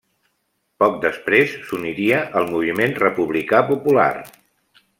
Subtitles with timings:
[0.83, 4.13] Poc després s'uniria al Moviment Republicà Popular.